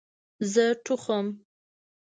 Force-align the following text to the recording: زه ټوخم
زه 0.51 0.65
ټوخم 0.83 1.27